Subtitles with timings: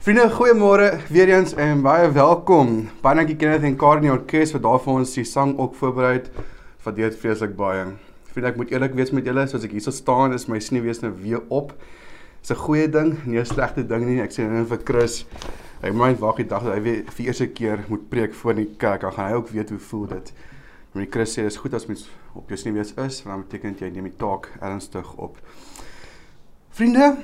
[0.00, 2.86] Vriende, goeiemôre weer eens en baie welkom.
[3.02, 6.12] Baie dankie Kenneth en Karen die orkes wat daar vir ons die sang ook voorberei
[6.14, 6.30] het.
[6.86, 7.82] Waardeer dit vreeslik baie.
[8.30, 11.02] Vriende, ek moet eerlik wees met julle, soos ek hier so staan, is my sneeuwees
[11.02, 11.74] nou weer op.
[12.40, 14.22] Dis 'n goeie ding, nie 'n slegte ding nie.
[14.22, 15.26] Ek sê net vir Chris,
[15.82, 18.70] hy moet wag die dag dat hy weer vir eerste keer moet preek voor die
[18.78, 19.02] kerk.
[19.02, 20.32] Dan gaan hy ook weet hoe voel dit.
[20.94, 23.90] Maar Chris sê dis goed as mens op jou sneeuwees is, want dit beteken jy
[23.92, 25.36] neem die taak ernstig op.
[26.70, 27.16] Vriende,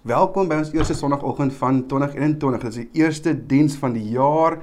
[0.00, 2.62] Welkom by ons eerste Sondagoggend van 2021.
[2.62, 4.54] Dit is die eerste diens van die jaar,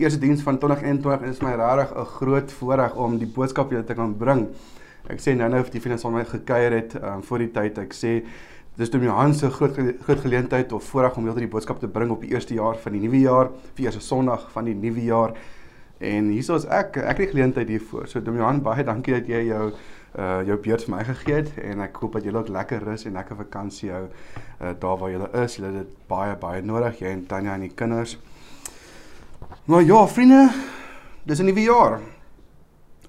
[0.00, 3.70] eerste diens van 2021 en dit is my regtig 'n groot voorreg om die boodskap
[3.70, 4.46] julle te kan bring.
[5.12, 7.78] Ek sê nou nou of die vriende son my gekuier het um, voor die tyd.
[7.78, 8.24] Ek sê
[8.76, 12.10] dis toe Johan se groot groot geleentheid of voorreg om julle die boodskap te bring
[12.10, 15.34] op die eerste jaar van die nuwe jaar, vir eerste Sondag van die nuwe jaar.
[16.00, 18.08] En hierso is ek, ek het die geleentheid hiervoor.
[18.08, 19.72] So Johan, baie dankie dat jy jou
[20.16, 23.04] uh jou beurt vir my gegee het en ek hoop dat julle ook lekker rus
[23.04, 25.56] en lekker vakansie hou uh daar waar julle is.
[25.56, 28.16] Julle het dit baie baie nodig, jy en Tanya en die kinders.
[29.66, 30.50] Maar ja, vriende,
[31.24, 32.00] dis 'n nuwe jaar.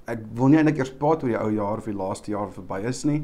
[0.05, 2.79] Ek wil nie eintlik eers praat oor die ou jaar of die laaste jaar verby
[2.87, 3.23] is nie.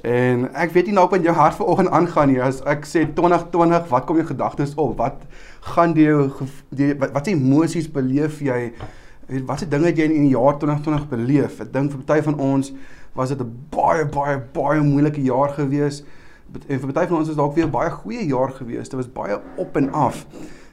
[0.00, 2.40] En ek weet nie nou op in jou hart vanoggend aangaan nie.
[2.42, 4.96] As ek sê 2020, wat kom jou gedagtes op?
[4.98, 5.22] Wat
[5.60, 6.30] gaan die jou
[6.68, 8.72] die wat wat emosies beleef jy?
[9.32, 11.60] Weet wat se dinge het jy in die jaar 2020 beleef?
[11.64, 12.72] Ek dink vir party van ons
[13.16, 16.02] was dit 'n baie baie baie moeilike jaar gewees.
[16.68, 18.88] En vir party van ons is dalk weer 'n baie goeie jaar gewees.
[18.88, 20.26] Dit was baie op en af.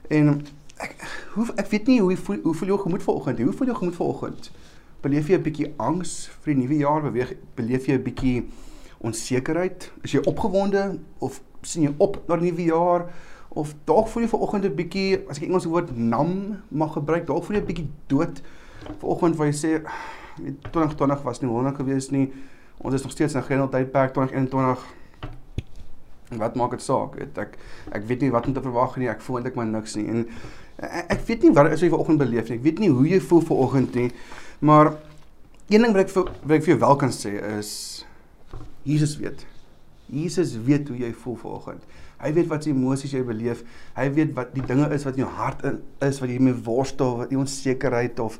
[0.09, 0.41] En
[0.77, 0.95] ek
[1.33, 3.39] hoe ek weet nie hoe voel, hoe voel jou gemoed vanoggend?
[3.39, 4.51] Hoe voel jou gemoed vanoggend?
[5.01, 7.01] Beleef jy 'n bietjie angs vir die nuwe jaar?
[7.01, 8.49] Beweeg beleef jy 'n bietjie
[8.97, 9.91] onsekerheid?
[10.01, 13.05] Is jy opgewonde of sien jy op na die nuwe jaar?
[13.59, 17.43] Of dalk voel jy vanoggend 'n bietjie, as ek Engels woord nam mag gebruik, dalk
[17.43, 18.41] voel jy 'n bietjie dood
[19.01, 19.71] vanoggend waar jy sê
[20.71, 22.31] 2020 was nie wonderlik geweest nie.
[22.77, 24.79] Ons is nog steeds in 'n generaal tydperk 2021.
[26.37, 27.15] Wat maak dit saak?
[27.15, 27.57] Weet ek
[27.91, 29.09] ek weet nie wat om te verwag nie.
[29.09, 30.07] Ek voel eintlik maar niks nie.
[30.07, 30.27] En
[30.77, 32.57] ek, ek weet nie wat is jy vanoggend beleef nie.
[32.57, 34.11] Ek weet nie hoe jy voel vanoggend nie.
[34.59, 34.93] Maar
[35.69, 38.05] een ding wat ek vir wat ek vir jou wel kan sê is
[38.83, 39.45] Jesus weet.
[40.11, 41.85] Jesus weet hoe jy voel vanoggend.
[42.19, 43.63] Hy weet wat se emosies jy beleef.
[43.95, 46.57] Hy weet wat die dinge is wat in jou hart in is wat jy mee
[46.65, 48.39] worstel, wat die onsekerheid of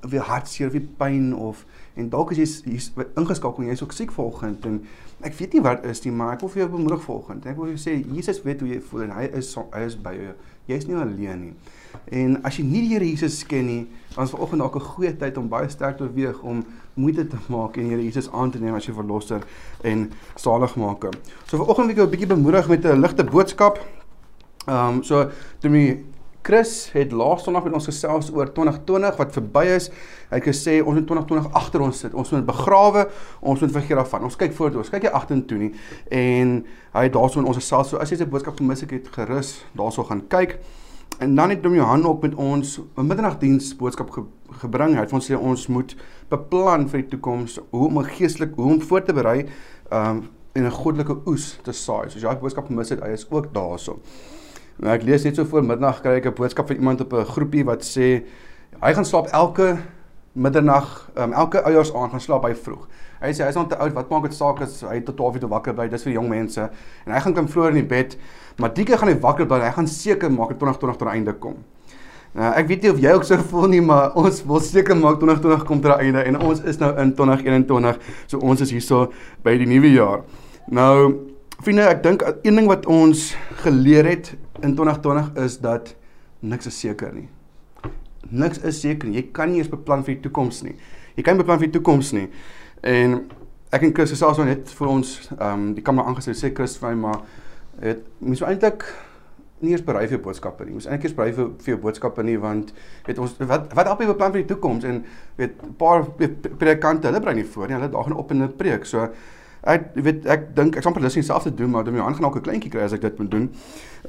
[0.00, 1.64] weer hartseer of pyn of
[1.98, 4.76] en dalk is jy hier's ingeskakel en jy's ook siek vanoggend en
[5.26, 7.72] ek weet nie wat is nie maar ek wil vir jou bemoedig vanoggend ek wil
[7.72, 10.34] jou sê Jesus weet hoe jy voel en hy is hy is by jou
[10.66, 11.54] jy's nie alleen nie.
[12.10, 15.16] En as jy nie die Here Jesus ken nie dan is vanoggend dalk 'n goeie
[15.16, 16.64] tyd om baie sterk te weeg om
[16.94, 19.42] moeite te maak en Here Jesus aan te neem as jou verlosser
[19.82, 21.12] en saligmaker.
[21.46, 23.78] So vanoggend wil ek jou 'n bietjie bemoedig met 'n ligte boodskap.
[24.66, 25.30] Ehm um, so
[25.60, 26.04] toe my
[26.44, 29.86] Chris het laas Sondag met ons gesels oor 2020 wat verby is.
[30.28, 32.12] Hy het gesê ons moet 2020 agter ons sit.
[32.20, 33.06] Ons moet begrawe,
[33.40, 34.26] ons moet vergeet daarvan.
[34.28, 34.82] Ons kyk vorentoe.
[34.82, 35.70] Ons kyk nie agtertoe nie.
[36.12, 36.52] En
[36.98, 37.94] hy het daarso in ons gesels.
[37.94, 40.58] So as jy sy boodskap gemis het, gerus daarso gaan kyk.
[41.24, 44.26] En dan het hom Johan op met ons 'n middernagdiens boodskap ge
[44.60, 44.94] gebring.
[44.94, 45.96] Hy het ons sê ons moet
[46.28, 49.46] beplan vir die toekoms, hoe om geestelik, hoe om voor te berei
[49.90, 52.10] um en 'n goddelike oes te saai.
[52.10, 53.98] So as jy daai boodskap gemis het, hy is ook daarso.
[54.76, 57.24] Nou ek lees net so voor middernag kry ek 'n boodskap van iemand op 'n
[57.24, 58.24] groepie wat sê
[58.82, 59.78] hy gaan slaap elke
[60.34, 62.88] middernag, um, elke oujaarsaand gaan slaap hy vroeg.
[63.22, 65.48] Hy sê hy's nog te oud, wat maak dit saak as hy tot 12 uur
[65.48, 65.86] wakker bly?
[65.88, 66.64] Dis vir jong mense.
[67.06, 68.16] En hy gaan klim vroeër in die bed,
[68.58, 69.60] maar die keer gaan hy wakker bly.
[69.60, 71.56] Hy gaan seker maak dat 2020 tot 'n einde kom.
[72.34, 75.20] Nou, ek weet nie of jy ook so voel nie, maar ons wil seker maak
[75.20, 77.98] 2020 kom tot 'n einde en ons is nou in 2021.
[78.26, 79.12] So ons is hierso
[79.44, 80.20] by die nuwe jaar.
[80.66, 81.14] Nou,
[81.62, 85.94] vriende, ek dink een ding wat ons geleer het in 2020 is dat
[86.40, 87.28] niks is seker nie.
[88.30, 89.20] Niks is seker nie.
[89.20, 90.76] Jy kan nie eens beplan vir die toekoms nie.
[91.16, 92.28] Jy kan nie beplan vir die toekoms nie.
[92.84, 93.24] En
[93.74, 96.76] ek en Chris gesels nou net vir ons ehm um, die kamera aangesit sê Chris
[96.78, 97.20] vir my maar
[97.82, 98.86] het mens so eintlik
[99.64, 100.74] nie eens berei vir boodskappe nie.
[100.76, 102.74] Ons eintlik eens berei vir vir jou boodskappe nie want
[103.06, 105.00] weet ons wat wat help jy beplan vir die toekoms en
[105.40, 107.76] weet 'n paar predikante hulle brei nie voor nie.
[107.78, 108.86] Hulle daag net op in 'n preek.
[108.86, 109.08] So
[109.64, 112.36] ek weet ek dink ek sal nie self te doen maar om jou aangaan ook
[112.36, 113.50] 'n kleintjie kry as ek dit moet doen.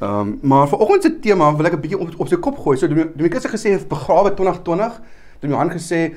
[0.02, 2.58] Ehm um, maar vir oggend se tema wil ek 'n bietjie op op sy kop
[2.58, 2.78] gooi.
[2.78, 5.02] So doen ek het gesê begrawe 2020.
[5.40, 6.14] Doen Johan gesê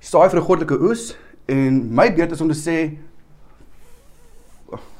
[0.00, 1.16] saai vir 'n goddelike oes
[1.46, 2.96] en my beurt is om te sê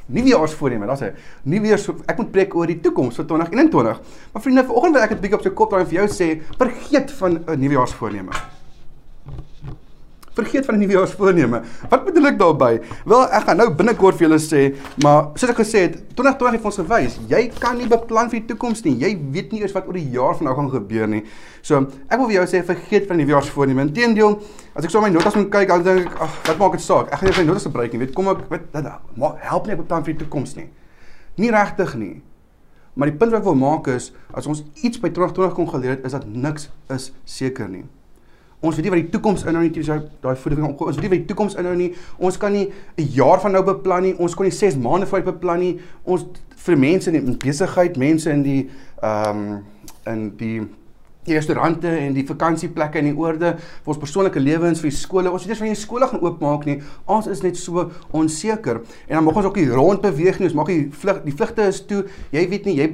[0.07, 0.87] nuwejaarsvoorneme.
[0.87, 1.13] Daar's hy.
[1.43, 4.01] Nuwejaars ek moet preek oor die toekoms vir 2021.
[4.33, 6.43] Maar vriende, vanoggend wil ek 'n bietjie op sy kop draai en vir jou sê
[6.59, 8.62] vergeet van 'n nuwejaarsvoorneme.
[10.33, 11.59] Vergeet van die nuwejaarsvoorneme.
[11.91, 12.79] Wat bedoel ek daarmee?
[13.05, 14.63] Wel, ek gaan nou binnekort vir julle sê,
[15.05, 18.49] maar soos ek gesê het, 2020 het ons gewys, jy kan nie beplan vir die
[18.55, 18.95] toekoms nie.
[19.03, 21.23] Jy weet nie eers wat oor die jaar van nou gaan gebeur nie.
[21.61, 23.87] So, ek wil vir jou sê vergeet van die nuwejaarsvoorneme.
[23.91, 24.41] Inteendeel,
[24.73, 27.13] as ek so my notas moet kyk, dan dink ek, ag, wat maak dit saak?
[27.13, 28.05] Ek gaan nie my notas gebruik nie.
[28.07, 28.89] Weet kom ek, weet, dat
[29.45, 30.71] help nie beplan vir die toekoms nie.
[31.41, 32.15] Nie regtig nie.
[32.97, 35.97] Maar die punt wat ek wil maak is as ons iets by 2020 kon geleer
[35.97, 37.85] het is dat niks is seker nie.
[38.63, 40.69] Ons weet nie wat die toekoms inhou nie, jy daai voeding.
[40.71, 41.91] Ons weet nie wat die toekoms inhou nie.
[42.19, 44.15] Ons kan nie 'n jaar van nou beplan nie.
[44.19, 45.81] Ons kon nie 6 maande vooruit beplan nie.
[46.05, 46.27] Ons
[46.57, 48.71] vir mense in die besigheid, mense in die
[49.03, 49.65] ehm um,
[50.07, 50.61] in die
[51.25, 55.31] die restaurante en die vakansieplekke en die oorde vir ons persoonlike lewens vir die skole.
[55.31, 56.81] Ons weet nie wanneer die skole gaan oopmaak nie.
[57.07, 58.83] Ons is net so onseker.
[59.07, 60.51] En dan mag ons ook nie rond beweeg nie.
[60.51, 62.03] Ons mag die vlug die vlugte is toe.
[62.35, 62.89] Jy weet nie, jy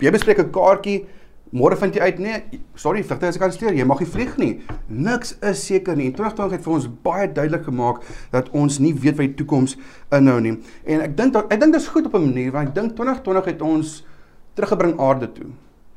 [0.00, 1.04] jy bespreek 'n kaartjie
[1.54, 2.38] Môre vind jy uit nee,
[2.74, 3.76] sorry, vlugte is kanselleer.
[3.78, 4.52] Jy mag nie vlieg nie.
[4.90, 6.08] Niks is seker nie.
[6.10, 8.00] En 2020 het vir ons baie duidelik gemaak
[8.32, 9.76] dat ons nie weet wat die toekoms
[10.18, 10.56] inhou nie.
[10.82, 13.46] En ek dink ek dink dit is goed op 'n manier want ek dink 2020
[13.52, 14.04] het ons
[14.58, 15.50] teruggebring aarde toe.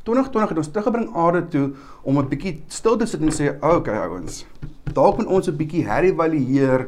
[0.05, 1.73] 2020 het ons teruggebring aarde toe
[2.03, 4.45] om 'n bietjie stil te sit en sê, "Oké okay, ouens,
[4.93, 6.87] dalk moet ons 'n bietjie herëvalueer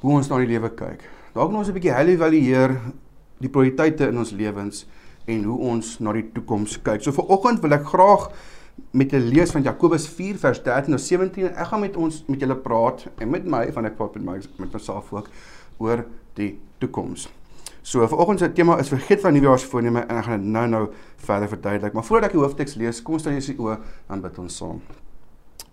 [0.00, 1.04] hoe ons na die lewe kyk.
[1.34, 2.80] Dalk moet ons 'n bietjie herëvalueer
[3.38, 4.86] die prioriteite in ons lewens
[5.26, 8.30] en hoe ons na die toekoms kyk." So viroggend wil ek graag
[8.90, 12.24] met 'n lees van Jakobus 4 vers 13 tot 17 en ek gaan met ons
[12.26, 15.28] met julle praat en met my van ek praat met my met myself ook
[15.78, 17.28] oor die toekoms.
[17.82, 21.92] So vanoggend se tema is vergeet van nuwejaarsvoorneme en ek gaan dit nou-nou verder verduidelik.
[21.92, 23.76] Maar voordat ek die hoofteks lees, kom ons staan eers die oë
[24.10, 24.80] en bid ons saam.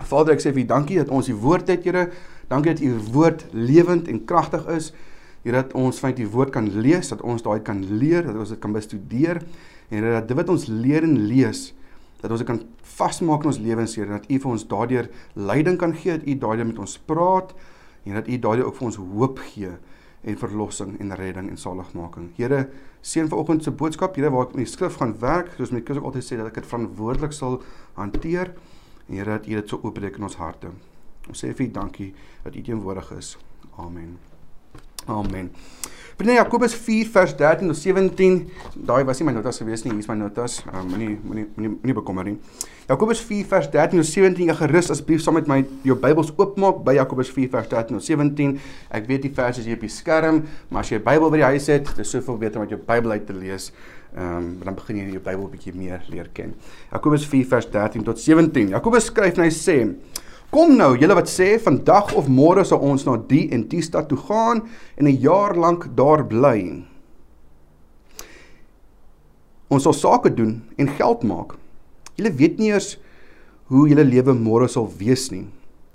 [0.03, 2.11] Vader, ek sê vir U dankie dat ons U woord het, Here.
[2.51, 4.91] Dankie dat U woord lewend en kragtig is.
[5.43, 8.53] Here dat ons van U woord kan lees, dat ons daai kan leer, dat ons
[8.55, 9.41] dit kan bestudeer
[9.89, 11.73] en Here dat dit wat ons leer en lees
[12.23, 12.61] dat ons dit kan
[12.95, 16.37] vasmaak in ons lewens, Here, dat U vir ons daardeur leiding kan gee, dat U
[16.45, 17.51] daardeur met ons praat
[18.07, 19.73] en dat U daardeur ook vir ons hoop gee
[20.23, 22.31] en verlossing en redding en saligmaking.
[22.39, 22.63] Here,
[23.03, 25.99] seën vanoggend se boodskap, Here, waar ek met die skrif gaan werk, soos my kinders
[25.99, 27.59] ook altyd sê dat ek dit verantwoordelik sal
[27.99, 28.55] hanteer.
[29.09, 30.71] Here, dat U dit so oopbreek in ons harte.
[31.27, 32.13] Ons sê vir U dankie
[32.45, 33.35] dat U teenwoordig is.
[33.75, 34.15] Amen.
[35.07, 35.49] Amen.
[36.13, 38.35] Binne Jakobus 4 vers 13 tot 17,
[38.85, 40.59] daai was nie my notas gewees nie, hier is my notas.
[40.69, 42.35] Um, moenie moenie moenie moenie bekommer nie.
[42.85, 45.57] Jakobus 4 vers 13 tot 17, jy gerus asseblief saam met my
[45.87, 48.53] jou Bybels oopmaak by Jakobus 4 vers 13 tot 17.
[48.93, 51.41] Ek weet die verse is hier op die skerm, maar as jy 'n Bybel by
[51.41, 53.71] die huis het, dis soveel beter om jou Bybel uit te lees.
[54.13, 56.53] Ehm um, dan begin jy jou Bybel 'n bietjie meer leer ken.
[56.91, 58.69] Jakobus 4 vers 13 tot 17.
[58.69, 59.95] Jakobus skryf en hy sê:
[60.53, 64.05] Kom nou, julle wat sê vandag of môre sal ons na die en die stad
[64.11, 64.59] toe gaan
[65.01, 66.85] en 'n jaar lank daar bly.
[69.69, 71.57] Ons sal sake doen en geld maak.
[72.17, 72.97] Julle weet nie eers
[73.65, 75.47] hoe julle lewe môre sal wees nie.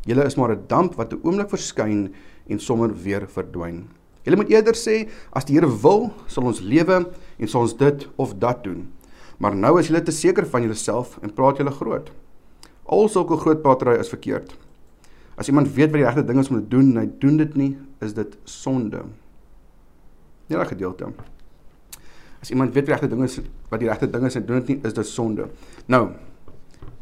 [0.06, 2.12] Julle is maar 'n damp wat 'n oomblik verskyn
[2.49, 3.87] en sommer weer verdwyn.
[4.25, 7.06] Julle moet eerder sê as die Here wil, sal ons lewe
[7.38, 8.88] en sal ons dit of dat doen.
[9.38, 12.10] Maar nou is julle te seker van julleself en praat julle groot.
[12.88, 14.55] Al sulke groot pratery is verkeerd.
[15.38, 17.58] As iemand weet wat die regte ding is om te doen en hy doen dit
[17.58, 19.05] nie, is dit sonde.
[20.49, 21.12] Nie daai gedeelte.
[22.40, 23.37] As iemand weet wat die regte ding is,
[23.69, 25.46] wat die regte ding is en doen dit nie, is dit sonde.
[25.90, 26.02] Nou,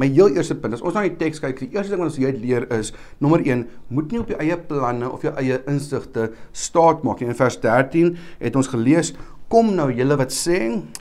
[0.00, 2.18] my heel eerste punt, as ons na die teks kyk, die eerste ding wat ons
[2.20, 2.90] hier leer is,
[3.22, 7.30] nommer 1, moet nie op jou eie planne of jou eie insigte staat maak nie.
[7.32, 8.12] In vers 13
[8.42, 9.14] het ons gelees
[9.46, 10.56] Kom nou julle wat sê,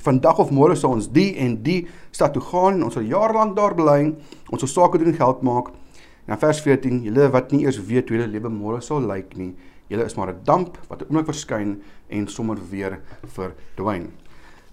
[0.05, 3.31] vandag of môre sal ons die en die stad toe gaan en ons sal jaar
[3.33, 4.11] lank daar bly,
[4.53, 5.71] ons sal sake doen en geld maak.
[6.29, 9.55] En vers 14, julle wat nie eers weet hoe julle lewe môre sal lyk nie,
[9.89, 14.11] julle is maar 'n damp wat oomblik verskyn en sommer weer verdwyn.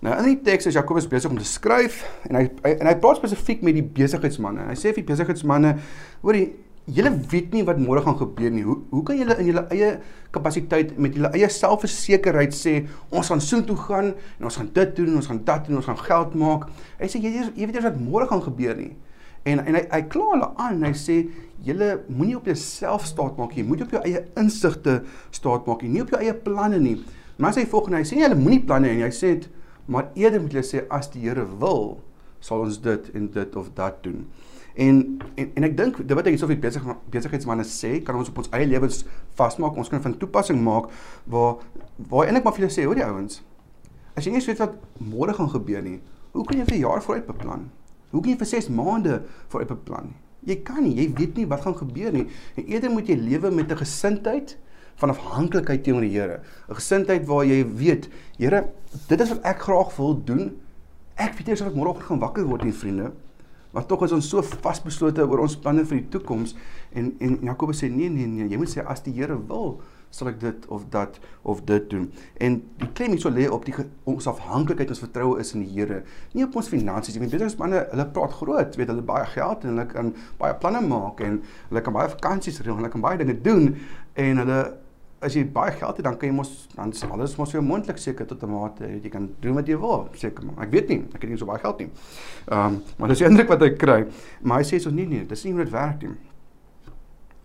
[0.02, 2.94] Nou in die teks is Jakobus besig om te skryf en hy, hy en hy
[2.94, 4.68] praat spesifiek met die besigheidsmense.
[4.68, 5.78] Hy sê vir die besigheidsmense,
[6.20, 6.52] hoorie,
[6.90, 8.64] julle weet nie wat môre gaan gebeur nie.
[8.66, 9.90] Hoe hoe kan julle in julle eie
[10.34, 12.74] kapasiteit met julle eie selfversekerheid sê
[13.10, 15.82] ons gaan soontoe gaan en ons gaan dit doen en ons gaan dat doen en
[15.82, 16.68] ons gaan geld maak.
[16.98, 18.92] Hy sê jy jy weet nie wat môre gaan gebeur nie.
[19.46, 20.82] En en hy hy kla hulle aan.
[20.82, 21.18] Hy sê
[21.62, 23.62] julle moenie op jouself staat maak nie.
[23.62, 26.98] Jy moet op jou eie insigte staat maak nie, nie op jou eie planne nie.
[27.38, 29.36] Maar hy sê volgende, hy sê nie julle moenie planne en hy sê
[29.90, 31.96] maar eerder moet julle sê as die Here wil,
[32.42, 34.26] sal ons dit en dit of dat doen.
[34.74, 38.28] En en, en ek dink dit wat ek hierso vir besig besigheidsmense sê, kan ons
[38.28, 39.04] op ons eie lewens
[39.38, 39.76] vasmaak.
[39.76, 40.90] Ons kan van toepassing maak
[41.24, 41.60] waar
[42.08, 43.42] waar eintlik maar vir julle sê, hoor die ouens.
[44.16, 46.00] As jy nie weet wat môre gaan gebeur nie,
[46.32, 47.70] hoe kan jy vir 'n jaar vooruit beplan?
[48.10, 50.12] Hoe kan jy vir 6 maande vooruit beplan?
[50.44, 52.26] Jy kan nie, jy weet nie wat gaan gebeur nie.
[52.56, 54.56] En eerder moet jy lewe met 'n gesindheid
[54.96, 56.40] van afhanklikheid teenoor die Here.
[56.68, 58.68] 'n Gesindheid waar jy weet, Here,
[59.08, 60.60] dit is wat ek graag wil doen.
[61.16, 63.12] Ek weet nie of ek môreoggend gaan wakker word nie, vriende.
[63.72, 66.54] Maar tog is ons so vasbeslote oor ons planne vir die toekoms
[66.92, 69.78] en en Jakobus sê nee nee nee, jy moet sê as die Here wil,
[70.12, 71.16] sal ek dit of dat
[71.48, 72.10] of dit doen.
[72.36, 73.74] En die klem hierso lê op die
[74.08, 76.02] ons afhanklikheid ons vertroue is in die Here,
[76.36, 77.30] nie op ons finansies nie.
[77.58, 81.40] Manne, hulle praat groot, weet hulle baie geld en hulle kan baie planne maak en
[81.70, 83.72] hulle kan baie vakansies reël en hulle kan baie dinge doen
[84.20, 84.60] en hulle
[85.22, 87.98] as jy baie geld het, dan kan jy mos dan is alles mos so moontlik
[87.98, 88.88] seker tot 'n mate.
[89.02, 90.64] Jy kan doen wat jy wil, seker maar.
[90.64, 91.90] Ek weet nie, ek het nie so baie geld nie.
[92.48, 94.06] Ehm, um, maar dis die indruk wat ek kry.
[94.42, 96.16] Maar hy sê so nee nee, dis nie hoe dit werk nie.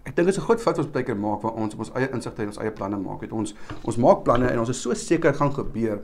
[0.03, 1.79] Ek dink dit is 'n groot fout wat ons baie keer maak waar ons op
[1.79, 3.21] ons eie insigte en ons eie planne maak.
[3.21, 6.01] Het ons ons maak planne en ons is so seker gaan gebeur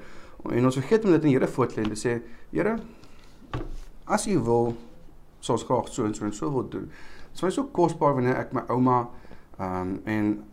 [0.51, 2.77] en ons vergeet om dit in die Here voor te lê en te sê, Here,
[4.05, 4.73] as U wil,
[5.39, 6.89] sou ons graag so en so en so wil doen.
[6.89, 9.09] Dit is vir my so kosbaar wanneer ek my ouma
[9.59, 10.43] ehm um, en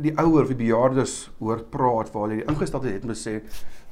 [0.00, 3.40] die ouer of die bejaardes hoor praat waar hulle ingesteldheid het om te sê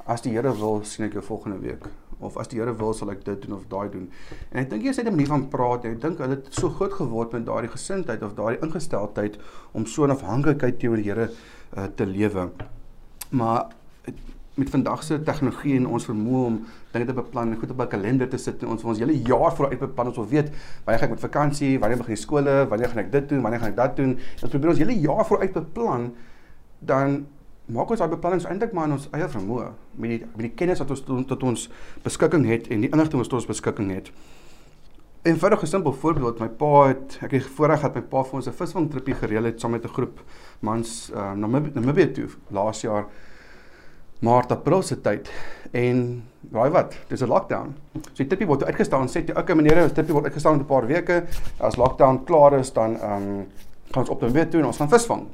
[0.09, 1.85] as die Here wil sien ek jou volgende week
[2.19, 4.09] of as die Here wil sal ek dit doen of daai doen.
[4.51, 6.69] En ek dink jy sê 'n manier van praat en ek dink hulle het so
[6.69, 9.39] groot geword met daardie gesindheid of daardie ingesteldheid
[9.73, 11.29] om so 'n afhanklikheid teenoor die Here
[11.77, 12.49] uh, te lewe.
[13.31, 13.71] Maar
[14.59, 16.59] met vandag se tegnologie en ons vermoë om
[16.93, 19.17] dinge te beplan en goed op 'n kalender te sit en ons vir ons hele
[19.31, 20.49] jaar vooruit beplan ons wil weet
[20.83, 23.59] wanneer gaan ek met vakansie, wanneer begin die skole, wanneer gaan ek dit doen, wanneer
[23.59, 24.17] gaan ek dat doen.
[24.41, 26.11] Ons probeer ons hele jaar vooruit beplan
[26.79, 27.25] dan
[27.65, 30.79] maak ons daai beplannings eintlik maar in ons eie vermoë met die met die kennis
[30.79, 31.69] wat ons tot ons
[32.03, 34.11] beskikking het en die inligting wat ons beskikking het.
[35.19, 38.47] 'n Eenvoudige simpel voorbeeld, my pa het ek het voorreg gehad my pa vir ons
[38.47, 40.21] 'n visvangtripie gereël het saam met 'n groep
[40.61, 43.05] mans uh, na Namibië toe laas jaar
[44.19, 45.29] Maart April se tyd
[45.71, 47.75] en raai wat, dis 'n lockdown.
[47.93, 50.59] So die tippie word uitgestel en sê jy, okay meneer, die tippie word uitgestel in
[50.59, 51.23] 'n paar weke.
[51.59, 53.47] As lockdown klaar is dan ehm um,
[53.91, 55.27] gaan ons op dan weer toe en ons gaan visvang.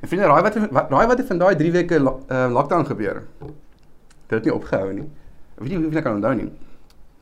[0.00, 0.56] En vriende, raai wat
[0.90, 3.26] raai wat het van daai 3 weke lo, uh, lockdown gebeur?
[4.26, 5.08] Dit het nie opgehou nie.
[5.56, 6.50] Ek weet nie hoe ek kan onthou nie.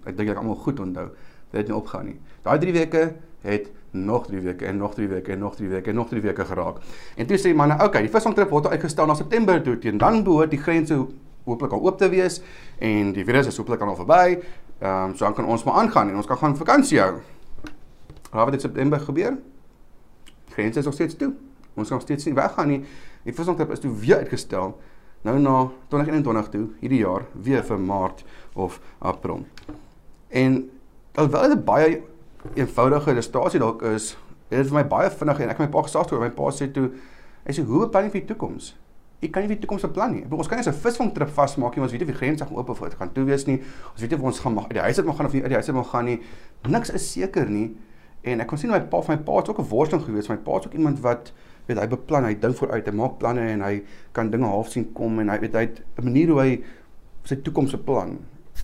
[0.04, 1.08] Ek dink ek almal goed onthou.
[1.50, 2.20] Dit het nie opgehou nie.
[2.42, 5.90] Daai 3 weke het nog 3 weke en nog 3 weke en nog 3 weke
[5.90, 6.76] en nog 3 weke geraak.
[7.16, 10.50] En toe sê manne, okay, die visvangtrip word uitgestel na September toe teen dan behoort
[10.50, 11.06] die grense
[11.44, 12.40] hooplik al oop te wees
[12.78, 14.38] en die virus is hooplik al verby.
[14.78, 17.20] Ehm um, so dan kan ons maar aangaan en ons kan gaan vakansie hou.
[18.32, 19.38] Maar wat het September gebeur?
[20.50, 21.32] Grense is nog steeds toe.
[21.74, 22.84] Ons kan steeds nie weggaan nie.
[23.24, 24.76] Die visvangtrip is toe weer uitgestel
[25.26, 25.54] nou na
[25.90, 29.44] 2021 toe hierdie jaar weer vir Maart of April.
[30.28, 30.60] En
[31.18, 32.02] alhoewel dit baie
[32.54, 34.16] eenvoudige illustrasie dalk is,
[34.48, 36.68] dit vir my baie vinnig en ek het my pa gesê toe, my pa sê
[36.72, 36.90] toe,
[37.46, 38.74] hy sê hoe beplan jy vir die toekoms?
[39.18, 40.24] Ek kan nie vir die toekoms beplan nie.
[40.30, 42.56] Ons kan nie 'n visvang trip vasmaak nie, ons weet nie of die grense gaan
[42.56, 43.58] oop of gaan toe wees nie.
[43.92, 45.42] Ons weet nie of ons gaan mag uit die huis uit mag gaan of nie
[45.42, 46.20] uit die huis uit mag gaan nie.
[46.68, 47.76] Niks is seker nie.
[48.22, 50.28] En ek kon sien my pa, my pa het ook 'n worsteling gewees.
[50.28, 51.32] My pa is ook iemand wat
[51.66, 54.92] weet hy beplan, hy dink vooruit, hy maak planne en hy kan dinge half sien
[54.92, 56.62] kom en hy weet hy het 'n manier hoe hy
[57.24, 58.18] sy toekoms beplan.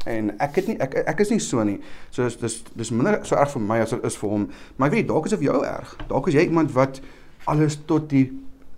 [0.05, 1.79] En ek het nie ek ek is nie so nie.
[2.11, 4.49] So dis dis dis minder so erg vir my as dit is vir hom.
[4.77, 5.95] Maar ek weet dalk is dit vir jou erg.
[6.11, 7.01] Dalk is jy iemand wat
[7.49, 8.27] alles tot die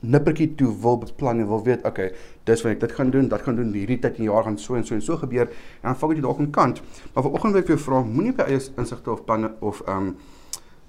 [0.06, 2.10] nippertjie toe wil beplan en wil weet, okay,
[2.46, 4.58] dis wat ek dit gaan doen, dat gaan doen hierdie tyd in die jaar gaan
[4.60, 6.82] so en so en so gebeur en dan val jy dalk aan kant.
[7.14, 10.12] Maar vanoggend wil ek vir jou vra, moenie by eie insigte of planne of ehm
[10.12, 10.12] um,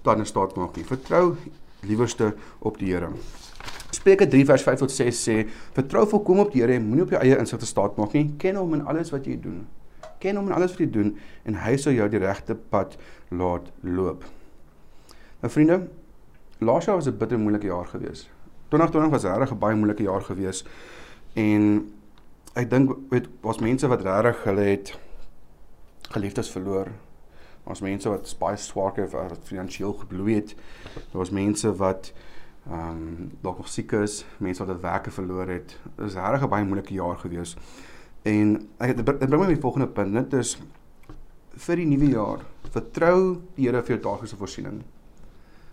[0.05, 0.85] planne staat maak nie.
[0.87, 1.35] Vertrou
[1.87, 3.09] liewerste op die Here.
[3.91, 5.39] Spreuke 3 vers 5 tot 6 sê:
[5.75, 8.29] Vertrou volkom op die Here en moenie op jou eie insigte staat maak nie.
[8.39, 9.65] Ken hom in alles wat jy doen
[10.19, 12.97] ken hom en alles wat jy doen en hy sal jou die regte pad
[13.29, 14.25] laat loop.
[15.41, 15.87] Nou vriende,
[16.59, 18.29] laas jaar was 'n bitter moeilike jaar gewees.
[18.69, 20.65] 2020 was regtig 'n baie moeilike jaar gewees
[21.33, 21.93] en
[22.53, 24.97] ek dink weet was mense wat regtig hulle het
[26.09, 26.87] geliefdes verloor.
[27.63, 30.55] Ons mense wat baie swaar gekry het, wat finansiëel gebloei het.
[30.95, 32.13] Daar was mense wat
[32.67, 35.77] ehm um, dalk nog siek is, mense wat hulle werke verloor het.
[35.95, 37.57] Dit was regtig 'n baie moeilike jaar gewees.
[38.25, 40.55] En ek dit bring my by die volgende punt, dit is
[41.67, 42.43] vir die nuwe jaar,
[42.73, 43.19] vertrou
[43.55, 44.81] die Here vir jou daaglikse voorsiening.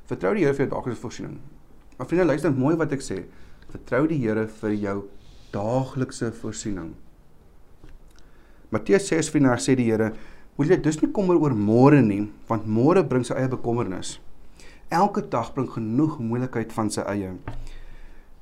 [0.09, 1.39] Vertrou die Here vir jou daaglikse voorsiening.
[1.99, 3.23] Maar vriende, luister mooi wat ek sê.
[3.73, 4.97] Vertrou die Here vir jou
[5.55, 6.95] daaglikse voorsiening.
[8.75, 10.13] Matteus 6 vers sê die Here,
[10.57, 14.19] moet jy dus nie kommer oor môre nie, want môre bring sy eie bekommernis.
[14.95, 17.33] Elke dag bring genoeg moeilikheid van sy eie.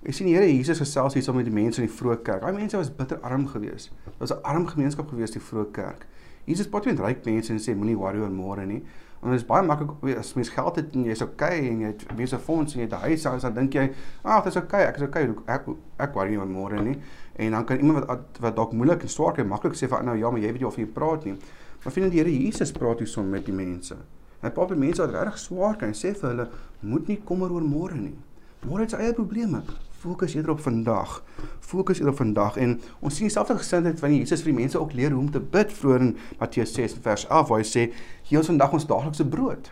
[0.02, 2.40] Ek sien die Here Jesus gesels hier saam met die mense in die vroeë kerk.
[2.42, 3.92] Daai mense was bitter arm geweest.
[4.02, 6.06] Dit was 'n arm gemeenskap geweest die vroeë kerk.
[6.44, 8.82] Jesus praat met ryk mense en sê moenie worry oor môre nie.
[9.21, 12.16] Want dit is baie maklik as mens geld het en jy's okay en jy het
[12.16, 13.92] mense fonds en jy het 'n huis, dan dink jy,
[14.25, 15.62] "Ag, dit is okay, ek is okay, ek
[15.99, 16.99] ek worry nie oor môre nie."
[17.37, 20.18] En dan kan iemand wat wat dalk moeilik en swaar kry, maklik sê vir nou
[20.18, 21.37] ja, maar jy weet nie of jy praat nie.
[21.85, 23.97] Maar vind die Here Jesus praat hier son met die mense.
[24.40, 26.49] Hy praat met mense wat regtig swaar kry en sê vir hulle,
[26.80, 28.18] "Moet nie kommer oor môre nie."
[28.66, 29.62] Môre het sy eie probleme
[30.02, 31.23] fokus eerder op vandag.
[31.61, 34.97] Fokus eerder op vandag en ons sien dieselfde gesindheid van Jesus vir die mense ook
[34.99, 37.85] leer hoe om te bid vroeër in Matteus 6 vers 11 waar hy sê
[38.26, 39.71] gee ons vandag ons daaglikse brood.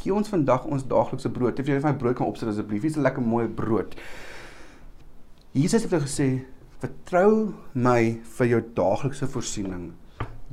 [0.00, 1.60] Gee ons vandag ons daaglikse brood.
[1.60, 2.82] Of jy net my brood kan opsit asseblief.
[2.82, 3.94] Dis 'n lekker mooi brood.
[5.52, 6.44] Jesus het gesê
[6.82, 9.92] vertrou my vir jou daaglikse voorsiening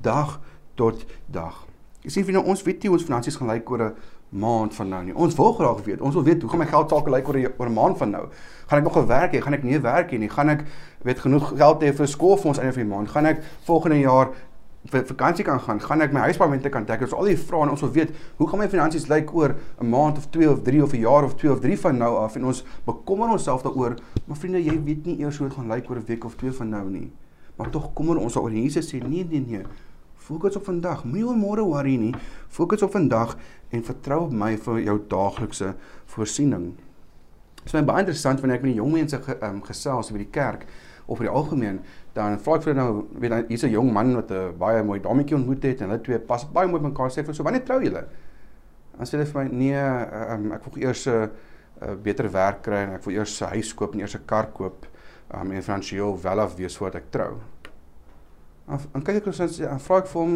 [0.01, 0.39] dag
[0.75, 1.65] tot dag.
[2.03, 3.95] Jy sien vir nou ons weet nie ons finansies gaan lyk oor 'n
[4.31, 5.15] maand van nou nie.
[5.15, 6.01] Ons wil graag weet.
[6.01, 8.09] Ons wil weet hoe gaan my geld sake lyk oor 'n oor 'n maand van
[8.09, 8.25] nou?
[8.67, 9.41] Gaan ek nog 'n werk hê?
[9.41, 10.29] Gaan ek nie werk hê nie?
[10.29, 10.63] Gaan ek
[11.03, 13.09] weet genoeg geld hê vir skoolfonds einde van die maand?
[13.09, 14.29] Gaan ek volgende jaar
[14.85, 15.79] vir vakansie kan gaan?
[15.79, 17.01] Gaan ek my huispaemente kan dek?
[17.01, 19.89] Ons al die vrae en ons wil weet hoe gaan my finansies lyk oor 'n
[19.89, 22.35] maand of 2 of 3 of 'n jaar of 2 of 3 van nou af
[22.35, 23.95] en ons bekommer onsself daaroor.
[24.25, 26.51] Maar vriende, jy weet nie eers hoe dit gaan lyk oor 'n week of 2
[26.51, 27.11] van nou nie.
[27.55, 28.51] Maar tog kommer ons daaroor.
[28.51, 29.63] Jesus sê nee nee nee.
[30.31, 31.01] Fokus op vandag.
[31.03, 32.13] Moenie oor môre worry nie.
[32.47, 33.33] Fokus op vandag
[33.75, 35.73] en vertrou op my vir jou daaglikse
[36.13, 36.69] voorsiening.
[37.65, 40.29] Dit is baie interessant wanneer ek met die jong mense ge, um, gesels oor die
[40.31, 40.63] kerk
[41.03, 41.81] of oor die algemeen,
[42.15, 45.01] dan vra ek vir hulle nou, weet hier's 'n jong man wat 'n baie mooi
[45.03, 47.81] dametjie ontmoet het en hulle twee pas baie mooi mekaar sê vir so wanneer trou
[47.83, 48.07] julle?
[48.97, 49.83] Dan sê hulle vir my nee,
[50.31, 51.27] um, ek wil eers 'n uh,
[51.81, 54.47] uh, beter werk kry en ek wil eers 'n huis koop en eers 'n kar
[54.53, 54.87] koop
[55.35, 57.41] um, en finansiëel welaf wees voordat ek trou.
[58.71, 60.35] Dan kyk ek ons dan vra ek vir hom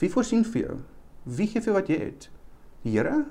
[0.00, 0.78] wie voorsien vir jou?
[1.38, 2.28] Wie gee vir wat jy het?
[2.82, 3.24] Die Here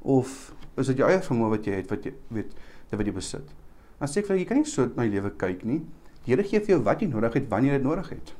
[0.00, 3.14] of is dit jou eie vermoë wat jy het wat jy weet dit wat jy
[3.16, 3.52] besit?
[4.00, 5.82] Dan sê ek vir jy kan nie so na jou lewe kyk nie.
[6.24, 8.32] Die Here gee vir jou wat jy nodig het wanneer jy dit nodig het.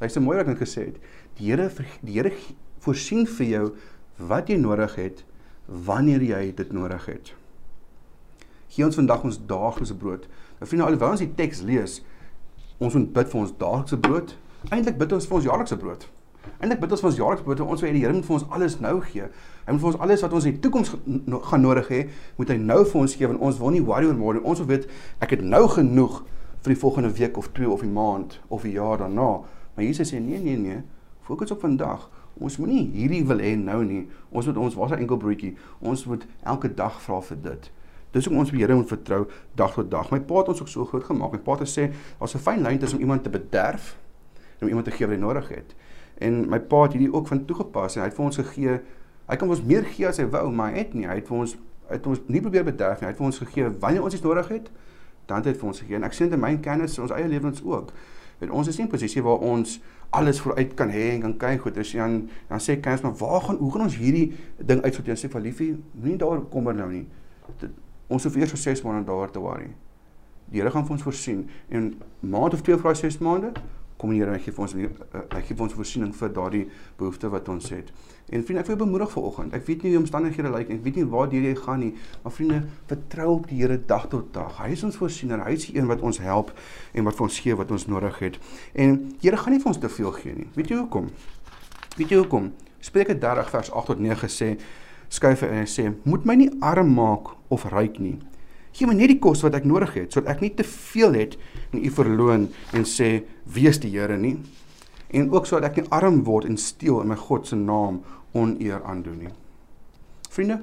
[0.00, 1.00] Hy's so mooi wat ek gesê het.
[1.38, 1.68] Die Here
[2.00, 2.32] die Here
[2.84, 3.64] voorsien vir jou
[4.18, 5.24] wat jy nodig het
[5.66, 7.32] wanneer jy dit nodig het.
[8.72, 10.26] Gee ons vandag ons daaglikse brood.
[10.58, 12.00] Nou vriende, alhoewel ons die teks lees,
[12.78, 14.36] ons moet bid vir ons daaglikse brood.
[14.70, 16.06] Eintlik bid ons vir ons jaarlikse brood.
[16.60, 17.62] Eintlik bid ons vir ons jaarlikse brood.
[17.64, 19.28] Ons wil hê die Here moet vir ons alles nou gee.
[19.66, 20.92] Hy moet vir ons alles wat ons in die toekoms
[21.50, 22.00] gaan nodig hê,
[22.38, 24.42] moet hy nou vir ons gee want ons wil nie worry oor môre.
[24.44, 24.90] Ons wil weet
[25.24, 26.20] ek het nou genoeg
[26.66, 29.30] vir die volgende week of twee of die maand of die jaar daarna.
[29.74, 30.82] Maar Jesus sê nee nee nee,
[31.26, 32.08] fokus op vandag.
[32.36, 34.04] Ons moenie hierdie wil hê nou nie.
[34.30, 35.56] Ons moet ons was 'n enkel broodjie.
[35.80, 37.70] Ons moet elke dag vra vir dit.
[38.10, 40.10] Dis hoe ons die Here moet vertrou dag tot dag.
[40.10, 41.32] My pa het ons ook so groot gemaak.
[41.32, 43.96] My pa het gesê daar's 'n fyn lyn tussen om iemand te bederf
[44.58, 45.74] en om iemand te gee wat hy nodig het.
[46.18, 48.80] En my pa het hierdie ook van toegepas en hy het vir ons gegee.
[49.26, 51.06] Hy kan ons meer gee as hy wou, maar hy het nie.
[51.06, 51.56] Hy het vir ons
[51.88, 53.06] het ons nie probeer bederf nie.
[53.06, 54.70] Hy het vir ons gegee wanneer ons iets nodig het,
[55.26, 55.96] dan het hy vir ons gegee.
[55.96, 57.92] En ek sien dit in my kennis, ons eie lewens ook.
[58.44, 61.36] En ons is nie in 'n posisie waar ons alles vooruit kan hê en kan
[61.36, 61.78] kyk goed.
[61.78, 65.16] As jy dan dan sê kennis maar waar gaan hoe gaan ons hierdie ding uitsorteer?
[65.16, 67.06] Sê vir liefie, moenie daaroor kommer nou nie.
[67.58, 67.70] Dit,
[68.08, 69.72] Ons hoef eers vir 6 maande daar te worry.
[70.46, 73.54] Die Here gaan vir ons voorsien en maand of twee vir daai 6 maande
[73.96, 76.64] kom die Here en gee vir ons hy gee vir ons voorsiening vir daardie
[76.98, 77.92] behoefte wat ons het.
[78.28, 79.54] En vriende, ek wil bemoedig vir oggend.
[79.56, 81.92] Ek weet nie hoe omstandighede lyk en ek weet nie waar jy gaan nie,
[82.24, 84.58] maar vriende, vertrou op die Here dag tot dag.
[84.60, 85.40] Hy is ons voorsiener.
[85.46, 86.52] Hy is die een wat ons help
[86.92, 88.40] en wat vir ons gee wat ons nodig het.
[88.74, 90.48] En die Here gaan nie vir ons te veel gee nie.
[90.58, 91.08] Weet jy hoekom?
[91.96, 92.52] Weet jy hoekom?
[92.84, 94.52] Spreuke 30 vers 8 tot 9 sê
[95.08, 98.18] skuif en hy sê moet my nie arm maak of ryk nie.
[98.76, 101.36] Gee my net die kos wat ek nodig het sodat ek nie te veel het
[101.72, 103.10] en u verloon en sê
[103.48, 104.36] wees die Here nie.
[105.14, 108.02] En ook sodat ek nie arm word en steel in my God se naam
[108.36, 109.34] oneer aandoen nie.
[110.28, 110.60] Vriende,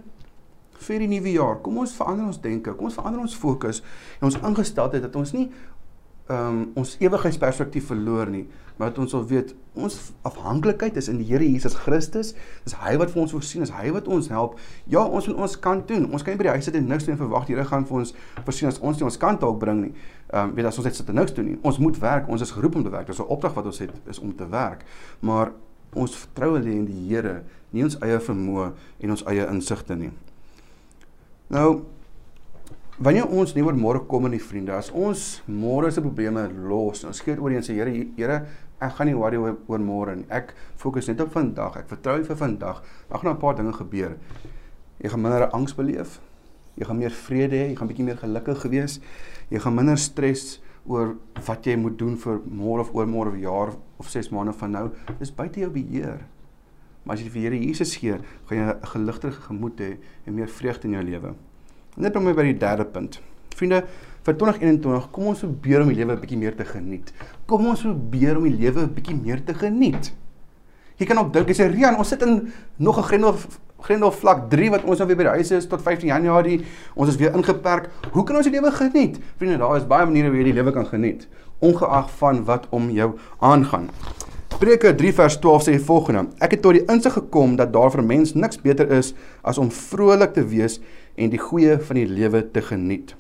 [0.84, 3.82] vir die nuwe jaar, kom ons verander ons denke, kom ons verander ons fokus
[4.20, 5.48] en ons ingesteldheid dat ons nie
[6.32, 8.46] um, ons ewigheidsperspektief verloor nie,
[8.78, 9.96] maar dat ons sal weet ons
[10.28, 12.34] afhanklikheid is in die Here Jesus Christus.
[12.66, 14.58] Dis hy wat vir ons voorsien, is hy wat ons help.
[14.90, 16.08] Ja, ons moet ons kan doen.
[16.14, 17.86] Ons kan nie by die huis sit en niks doen en verwag die Here gaan
[17.90, 19.94] vir ons voorsien as ons nie ons kant dalk bring nie.
[20.32, 21.60] Ehm um, weet as ons net sit en niks doen nie.
[21.62, 22.30] Ons moet werk.
[22.30, 23.08] Ons is geroep om te werk.
[23.08, 24.86] Dis 'n opdrag wat ons het is om te werk.
[25.22, 25.52] Maar
[25.94, 30.12] ons vertrou lê in die Here, nie ons eie vermoë en ons eie insigte nie.
[31.50, 31.86] Nou
[33.02, 37.00] Wanneer ons nie oor môre kom in die vriende, as ons môre se probleme los,
[37.10, 38.36] ons skiet oor en sê Here, Here,
[38.78, 40.26] ek gaan nie worry oor, oor môre nie.
[40.30, 41.80] Ek fokus net op vandag.
[41.82, 42.84] Ek vertrou vir vandag.
[43.10, 44.18] Daar gaan 'n paar dinge gebeur.
[45.02, 46.20] Jy gaan minder angs beleef.
[46.78, 49.00] Jy gaan meer vrede hê, jy gaan bietjie meer gelukkig gewees.
[49.50, 51.16] Jy gaan minder stres oor
[51.48, 54.72] wat jy moet doen vir môre of oor môre of jaar of 6 maande van
[54.72, 54.92] nou.
[55.20, 56.28] Dis buite jou beheer.
[57.06, 60.48] Maar as jy vir Here Jesus gee, gaan jy 'n geligtere gemoed hê en meer
[60.48, 61.36] vreugde in jou lewe.
[61.96, 63.20] Net om by die derde punt.
[63.54, 63.84] Vriende,
[64.26, 67.14] vir 2021, kom ons probeer om die lewe 'n bietjie meer te geniet.
[67.46, 70.14] Kom ons probeer om die lewe 'n bietjie meer te geniet.
[70.98, 73.36] Jy kan ook dink jy sê Rian, ons sit in nog 'n grendel
[73.84, 76.66] grendel vlak 3 wat ons nou weer by die huis is tot 15 Januarie.
[76.96, 77.90] Ons is weer ingeperk.
[78.12, 79.20] Hoe kan ons die lewe geniet?
[79.38, 81.28] Vriende, daar is baie maniere hoe jy die lewe kan geniet,
[81.60, 83.90] ongeag van wat om jou aangaan.
[84.54, 87.90] Spreuke 3 vers 12 sê die volgende: Ek het tot die insig gekom dat daar
[87.90, 89.10] vir mens niks beter is
[89.42, 90.76] as om vrolik te wees
[91.18, 93.16] en die goeie van die lewe te geniet.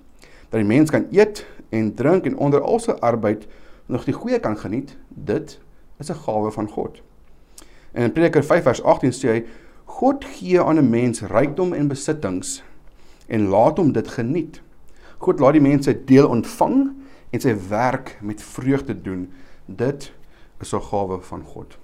[0.51, 1.41] Dat die mens kan eet
[1.73, 3.47] en drink en onder al sy arbeid
[3.89, 5.57] nog die goeie kan geniet, dit
[5.99, 7.01] is 'n gawe van God.
[7.91, 9.43] En in Prediker 5 vers 18 sê hy:
[9.85, 12.63] God gee aan 'n mens rykdom en besittings
[13.27, 14.61] en laat hom dit geniet.
[15.17, 16.93] God laat die mense deel ontvang
[17.31, 19.31] en sy werk met vreugde doen.
[19.65, 20.13] Dit
[20.63, 21.77] is 'n gawe van God.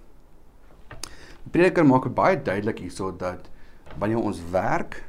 [1.44, 3.50] Die Prediker maak dit baie duidelik hierso dat
[3.98, 5.04] wanneer ons werk,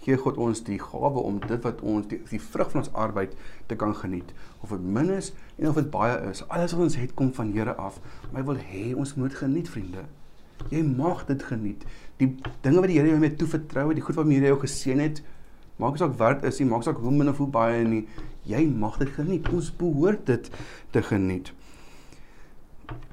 [0.00, 3.34] gee God ons die gawe om dit wat ons die, die vrug van ons arbeid
[3.68, 4.32] te kan geniet.
[4.64, 7.52] Of dit min is en of dit baie is, alles wat ons het kom van
[7.52, 8.00] Here af.
[8.30, 10.06] Maar hy wil hê ons moet geniet, vriende.
[10.68, 11.84] Jy mag dit geniet.
[12.20, 14.60] Die dinge wat die Here jou mee toevertrou het, die goed wat die Here jou
[14.64, 15.22] geseën het,
[15.80, 18.04] maak asook wat is nie, maak asook hoe min of hoe baie nie,
[18.48, 19.48] jy mag dit geniet.
[19.52, 20.50] Ons behoort dit
[20.92, 21.52] te geniet.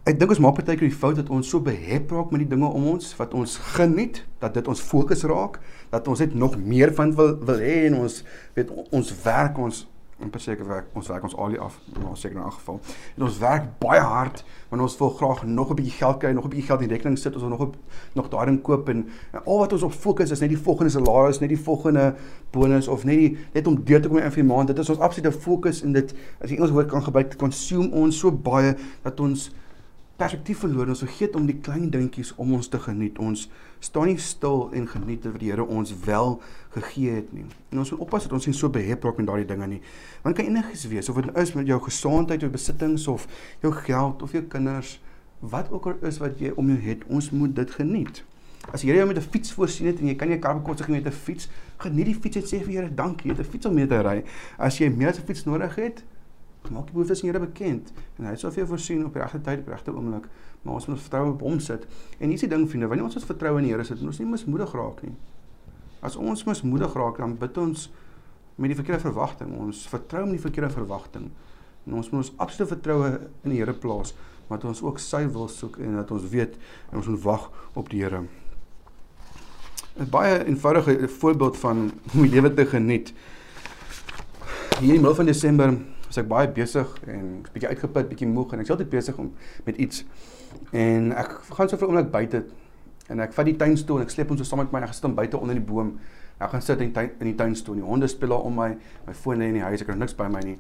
[0.08, 2.70] Ek dink ons maak partykeer die fout dat ons so behep raak met die dinge
[2.70, 5.60] om ons wat ons geniet, dat dit ons fokus raak,
[5.92, 8.22] dat ons net nog meer van wil wil hê en ons
[8.56, 9.84] weet ons werk ons
[10.18, 12.80] en verseker werk ons werk ons al die af maar seker in 'n geval.
[13.18, 16.46] En ons werk baie hard want ons wil graag nog 'n bietjie geld kry, nog
[16.46, 17.76] 'n bietjie geld in rekening sit, ons wil nog op
[18.14, 21.40] nog daarin koop en, en al wat ons op fokus is net die volgende salaris,
[21.40, 22.16] net die volgende
[22.52, 24.68] bonus of net die net om deur te kom in vir maand.
[24.68, 28.18] Dit is ons absolute fokus en dit as jy Engels woord kan gebruik, consume ons
[28.18, 29.52] so baie dat ons
[30.18, 30.90] perspektief verloor.
[30.92, 33.20] Ons vergeet om die klein dingetjies om ons te geniet.
[33.22, 33.48] Ons
[33.80, 36.40] staan nie stil en geniet wat die Here ons wel
[36.76, 37.46] gegee het nie.
[37.72, 39.82] En ons moet oppas dat ons nie so behep raak met daardie dinge nie.
[40.24, 43.28] Want kan enigiets wees of dit is met jou gesondheid, jou besittings of
[43.62, 44.98] jou geld of jou kinders,
[45.40, 48.24] wat ook al is wat jy om jou het, ons moet dit geniet.
[48.74, 50.88] As die Here jou met 'n fiets voorsien het en jy kan 'n kar bekostig
[50.88, 53.52] met 'n fiets, geniet die fiets en sê vir die Here dankie, jy het 'n
[53.52, 54.24] fiets om mee te ry.
[54.58, 56.04] As jy meer as 'n fiets nodig het,
[56.74, 59.42] maak die behoeftes aan Here bekend en hy sal vir jou voorsien op die regte
[59.42, 60.28] tyd, op die regte oomblik.
[60.62, 61.86] Maar ons moet vertrou op hom sit.
[62.20, 64.20] En hier's die ding vriende, wanneer ons ons vertrou in die Here sit, moet ons
[64.20, 65.14] nie mismoedig raak nie.
[66.06, 67.88] As ons mismoedig raak, dan bid ons
[68.58, 69.54] met die verkeerde verwagting.
[69.62, 71.30] Ons vertrou met die verkeerde verwagting.
[71.88, 73.14] En ons moet ons absolute vertroue
[73.46, 74.14] in die Here plaas,
[74.50, 76.58] dat ons ook sy wil soek en dat ons weet
[76.92, 77.48] en ons moet wag
[77.80, 78.26] op die Here.
[79.98, 83.14] 'n Baie eenvoudige voorbeeld van hoe die lewe te geniet.
[84.80, 85.78] Hier in die middel van Desember
[86.08, 89.34] was ek baie besig en bietjie uitgeput, bietjie moeg en ek is altyd besig om
[89.66, 90.06] met iets.
[90.72, 92.46] En ek gaan so vir 'n oomblik buite
[93.10, 95.16] en ek vat die tuinstoel en ek sleep hom so saam met my gesit hom
[95.16, 96.00] buite onder die boom.
[96.40, 97.76] Ek gaan sit in tuin in die tuinstoel.
[97.76, 98.78] Die honde speel daar om my.
[99.08, 99.82] My foon lê in die huis.
[99.82, 100.58] Ek het niks by my nie.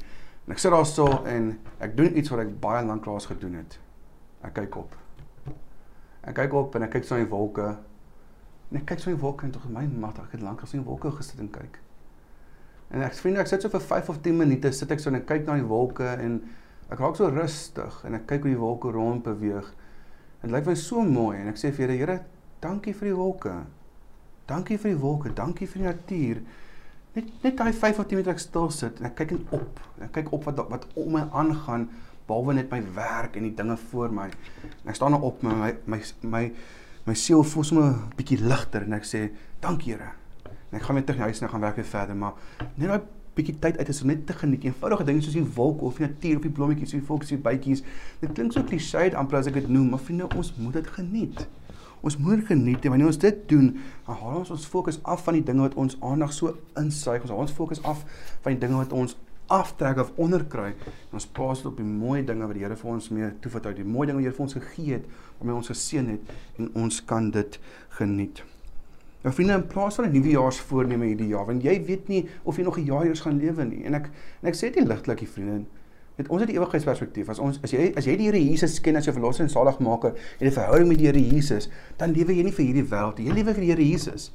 [0.47, 3.53] En ek sit daar so en ek doen iets wat ek baie lank lank gedoen
[3.53, 3.79] het.
[4.41, 4.95] Ek kyk op.
[6.23, 7.67] Ek kyk op en ek kyk so na die wolke.
[8.71, 10.83] En ek kyk so na die wolke en tog my magtig, ek het lank gesien
[10.83, 11.79] wolke gesit en kyk.
[12.93, 15.19] En ek vriende, ek sit so vir 5 of 10 minute sit ek so en
[15.19, 16.39] ek kyk na die wolke en
[16.87, 19.67] ek raak so rustig en ek kyk hoe die wolke rond beweeg.
[20.41, 22.17] Dit lyk my so mooi en ek sê vir Here, Here,
[22.63, 23.55] dankie vir die wolke.
[24.47, 26.41] Dankie vir die wolke, dankie vir die natuur.
[27.17, 29.81] Net net daai 5 of 10 minute ek stil sit en ek kyk net op.
[30.05, 31.89] Ek kyk op wat wat om my aangaan
[32.27, 34.29] behalwe net my werk en die dinge voor my.
[34.83, 36.45] En ek staan nou op my my my
[37.07, 39.27] my siel voel sommer 'n bietjie ligter en ek sê
[39.59, 40.11] dankie Here.
[40.69, 42.33] En ek gaan weer terug huis en gaan werk weer verder, maar
[42.75, 43.01] net daai
[43.37, 46.07] bietjie tyd uit is om net te geniet eenvoudige dinge soos die wolk of die
[46.07, 47.83] natuur of die blommetjies of die voeltjies, die bytjies.
[48.23, 51.45] Dit klink so klisjé amper as ek dit noem, maar vriende, ons moet dit geniet.
[52.05, 53.71] Ons moet geniet en wanneer ons dit doen,
[54.07, 57.23] dan haal ons ons fokus af van die dinge wat ons aandag so insuig.
[57.25, 58.03] Ons haal ons fokus af
[58.45, 59.17] van die dinge wat ons
[59.53, 60.73] aftrek of onderkry.
[61.15, 63.81] Ons plaas dit op die mooi dinge wat die Here vir ons mee toevertrou het.
[63.81, 66.69] Die mooi dinge wat die Here vir ons gegee het, waarmee ons geseën het en
[66.83, 67.59] ons kan dit
[67.97, 68.43] geniet.
[69.27, 72.63] Nou vriende, in plaas van 'n nuwejaarsvoorneme hierdie jaar, want jy weet nie of jy
[72.63, 73.83] nog 'n jaar eers gaan lewe nie.
[73.83, 74.05] En ek
[74.41, 75.65] en ek sê dit ligtelik, vriende.
[76.15, 77.29] Met ons het die ewigheidsperspektief.
[77.29, 80.13] As ons as jy as jy die Here Jesus ken as jou verlosser en saligmaker
[80.39, 83.27] en 'n verhouding met die Here Jesus, dan lewe jy nie vir hierdie wêreld nie.
[83.27, 84.31] Jy lewe vir die Here Jesus.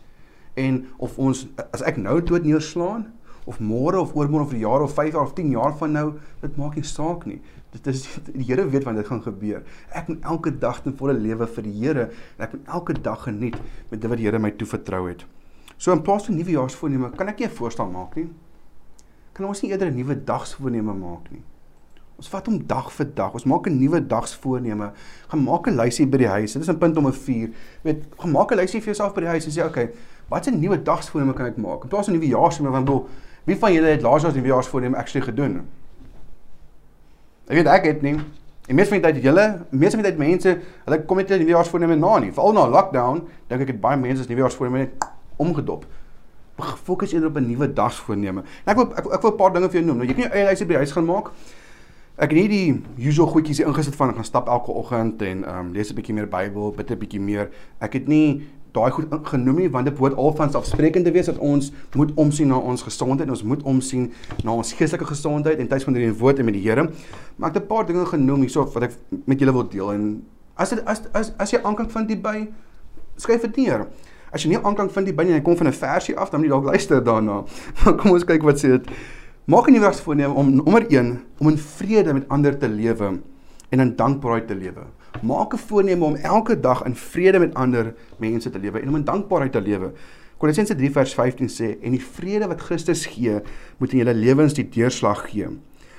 [0.55, 3.12] En of ons as ek nou dood neerslaan
[3.44, 6.12] of môre of oormôre of 'n jaar of 5 jaar of 10 jaar van nou,
[6.40, 7.40] dit maak nie saak nie.
[7.72, 9.62] Dit is die Here weet wanneer dit gaan gebeur.
[9.96, 13.22] Ek moet elke dag ten volle lewe vir die Here en ek moet elke dag
[13.24, 13.56] geniet
[13.90, 15.24] met dit wat die Here my toevertrou het.
[15.76, 18.28] So in plaas van nuwejaarsvoorneme, kan ek nie 'n voorstel maak nie.
[19.32, 21.42] Kan ons nie eerder 'n nuwe dagsvoorneme maak nie?
[22.18, 23.32] Ons vat hom dag vir dag.
[23.32, 24.92] Ons maak 'n nuwe dagsvoorneme.
[25.28, 26.52] Gaan maak 'n lysie by die huis.
[26.52, 27.50] Dit is 'n punt om 'n 4.
[27.82, 29.90] Weet, gaan maak 'n lysie vir jouself by die huis en sê, "Oké, okay,
[30.28, 33.08] wat 'n nuwe dagsvoorneme kan ek maak?" In plaas van nuwejaarsvoorneme, want bedoel,
[33.44, 35.66] wie van julle het laas jaar nuwejaarsvoorneme actually gedoen?
[37.48, 38.16] Ek weet ek het nie.
[38.68, 40.52] En meeste van die tyd het julle, meeste van die tyd mense,
[40.85, 42.31] hulle kom net die nuwejaarsvoorneme na nie.
[42.33, 44.87] Veral na lockdown, dink ek het baie mense se nuwejaarsvoorneme
[45.42, 45.85] omgedop.
[46.85, 48.44] Fokus eerder op 'n nuwe dagsvoorneme.
[48.64, 49.96] En ek wil ek, ek wil 'n paar dinge vir jou noem.
[49.96, 51.31] Nou jy kan jou eie lysie by die huis gaan maak.
[52.16, 55.72] Ek het nie die usual goedjies ingesit van gaan stap elke oggend en ehm um,
[55.72, 57.50] lees 'n bietjie meer Bybel, bid 'n bietjie meer.
[57.81, 61.28] Ek het nie daai goed genoem nie want dit behoort al van selfsprekend te wees
[61.28, 64.06] dat ons moet omsien na ons gesondheid en ons moet omsien
[64.44, 66.88] na ons geestelike gesondheid en tyd van die woord en met die Here.
[67.37, 68.92] Maar ek het 'n paar dinge genoem hierso wat ek
[69.26, 70.24] met julle wil deel en
[70.56, 72.48] as dit as as as jy aanklank vind die by
[73.16, 73.87] skryf dit neer.
[74.32, 76.30] As jy nie aanklank vind die by nie en jy kom van 'n versie af
[76.30, 77.44] dan moet jy dalk luister daarna.
[77.85, 78.87] Maar kom ons kyk wat sê dit.
[79.44, 83.20] Maak 'n nuwe voorneem om nommer 1 om in vrede met ander te lewe
[83.70, 84.87] en in dankbaarheid te lewe.
[85.20, 88.96] Maak 'n voorneme om elke dag in vrede met ander mense te lewe en om
[88.96, 89.92] in dankbaarheid te lewe.
[90.37, 93.40] Kolossense 3 vers 15 sê en die vrede wat Christus gee,
[93.79, 95.46] moet in julle lewens die deurslag gee.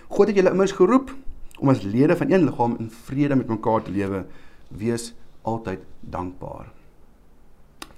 [0.07, 1.13] God het julle immers geroep
[1.59, 4.25] om as lede van een liggaam in vrede met mekaar te lewe.
[4.67, 6.67] Wees altyd dankbaar.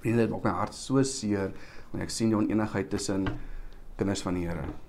[0.00, 1.50] Vriende, dit maak my hart so seer
[1.90, 3.26] wanneer ek sien die oneenigheid tussen
[3.96, 4.85] kinders van die Here.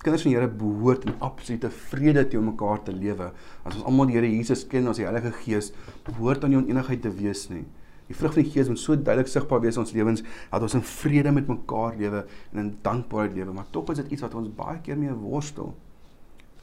[0.00, 3.26] Kinders van die Here behoort in absolute vrede teenoor mekaar te lewe.
[3.68, 5.74] As ons almal die Here Jesus ken, ons die Heilige Gees,
[6.06, 7.66] behoort aan nie oneenigheid te wees nie.
[8.08, 10.76] Die vrug van die Gees moet so duidelik sigbaar wees in ons lewens dat ons
[10.78, 14.34] in vrede met mekaar lewe en in dankbaarheid lewe, maar tog is dit iets wat
[14.40, 15.74] ons baie keer mee worstel.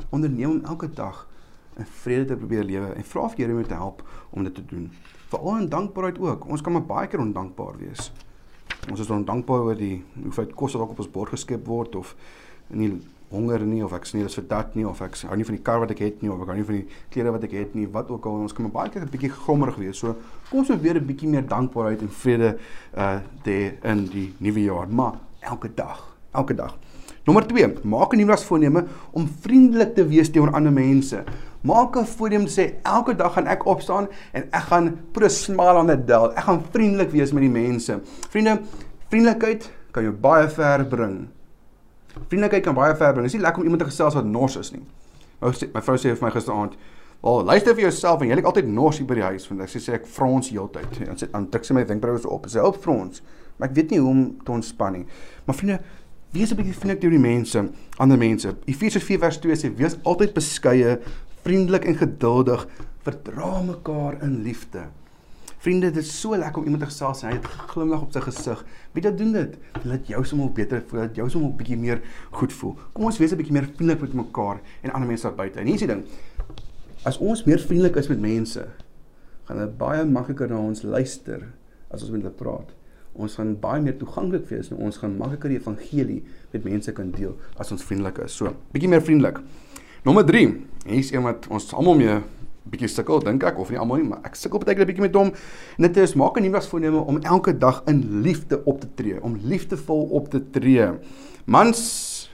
[0.09, 1.27] Onderneem om elke dag
[1.77, 4.63] in vrede te probeer lewe en vra vir Here om te help om dit te
[4.65, 4.89] doen.
[5.29, 6.49] Veral in dankbaarheid ook.
[6.49, 8.09] Ons kan maar baie keer ondankbaar wees.
[8.89, 12.15] Ons is ondankbaar oor die hoeveelheid kos wat op ons bord geskep word of
[12.73, 12.95] nie
[13.29, 15.63] honger nie of ek dit is vir dat nie of ek hou nie van die
[15.63, 17.75] kar wat ek het nie of ek hou nie van die klere wat ek het
[17.75, 20.15] nie wat ook al ons kan baie keer 'n bietjie grommerig wees so
[20.49, 22.57] kom ons probeer 'n bietjie meer dankbaarheid en vrede
[22.95, 26.77] uh te in die nuwe jaar maar elke dag elke dag.
[27.27, 31.23] Nommer 2 maak 'n nuwe voorneme om vriendelik te wees teenoor ander mense.
[31.61, 35.77] Maak 'n voorneme sê elke dag gaan ek opstaan en ek gaan put a smile
[35.77, 36.31] on the dial.
[36.35, 37.99] Ek gaan vriendelik wees met die mense.
[38.29, 38.61] Vriende
[39.09, 41.27] vriendelikheid kan jou baie ver bring
[42.27, 43.25] Vriendelikheid kan baie ver bring.
[43.25, 44.83] Dit is nie lekker om iemand te gesels wat nors is nie.
[45.41, 46.77] My, my vrou sê vir my gisteraand,
[47.21, 49.69] "Wel, luister vir jouself en jy lyk altyd nors hier by die huis." Want ek
[49.69, 51.07] sê sê ek frons heeltyd.
[51.07, 52.47] En sê dan tik sy my wenkbroue op.
[52.49, 53.21] Sy help frons.
[53.57, 55.05] Maar ek weet nie hoe om te ontspan nie.
[55.45, 55.79] Maar vriende,
[56.31, 58.55] wees 'n bietjie vriendelik teenoor die mense, ander mense.
[58.65, 60.99] Efesiërs 4 vers 2 sê, "Wees altyd beskeie,
[61.43, 62.67] vriendelik en geduldig,
[63.03, 64.89] verdra mekaar in liefde."
[65.67, 68.21] Vriende, dit is so lekker om iemand te gesels en hy het glimlag op sy
[68.23, 68.59] gesig.
[68.95, 69.55] Wie dit doen dit?
[69.83, 71.99] Laat jou sommer beter voel, laat jou sommer 'n bietjie meer
[72.31, 72.77] goed voel.
[72.93, 75.59] Kom ons wees 'n bietjie meer vriendelik met mekaar en ander mense daar buite.
[75.59, 76.05] En hier is die ding.
[77.03, 78.65] As ons meer vriendelik is met mense,
[79.43, 81.51] gaan dit baie makliker na ons luister
[81.91, 82.71] as ons met hulle praat.
[83.13, 87.11] Ons gaan baie meer toeganklik wees en ons gaan makliker die evangelie met mense kan
[87.11, 88.31] deel as ons vriendelik is.
[88.31, 89.41] So, bietjie meer vriendelik.
[90.05, 90.47] Nommer 3.
[90.85, 92.21] Hier is een wat ons almal mee
[92.69, 95.05] bietjie sukkel dink ek of nie almal nie, maar ek sukkel baie keer 'n bietjie
[95.05, 95.31] met hom.
[95.77, 99.39] Dit is maak 'n nuwe voorneme om elke dag in liefde op te tree, om
[99.43, 100.89] liefdevol op te tree.
[101.45, 102.29] Mans